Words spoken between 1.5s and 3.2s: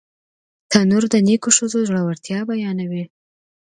ښځو زړورتیا بیانوي